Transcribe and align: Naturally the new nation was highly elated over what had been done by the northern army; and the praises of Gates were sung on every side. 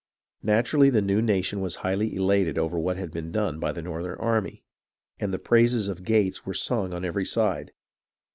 Naturally 0.41 0.89
the 0.89 0.99
new 1.03 1.21
nation 1.21 1.61
was 1.61 1.75
highly 1.85 2.15
elated 2.15 2.57
over 2.57 2.79
what 2.79 2.97
had 2.97 3.11
been 3.11 3.31
done 3.31 3.59
by 3.59 3.71
the 3.71 3.83
northern 3.83 4.17
army; 4.17 4.63
and 5.19 5.31
the 5.31 5.37
praises 5.37 5.89
of 5.89 6.03
Gates 6.03 6.43
were 6.43 6.55
sung 6.55 6.91
on 6.91 7.05
every 7.05 7.23
side. 7.23 7.71